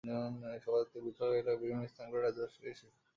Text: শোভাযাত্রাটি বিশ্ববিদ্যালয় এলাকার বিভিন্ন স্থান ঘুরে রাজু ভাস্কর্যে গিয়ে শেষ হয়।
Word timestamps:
শোভাযাত্রাটি 0.63 0.99
বিশ্ববিদ্যালয় 1.07 1.39
এলাকার 1.41 1.61
বিভিন্ন 1.63 1.83
স্থান 1.91 2.07
ঘুরে 2.11 2.23
রাজু 2.25 2.39
ভাস্কর্যে 2.41 2.61
গিয়ে 2.65 2.79
শেষ 2.79 2.85
হয়। 2.93 2.99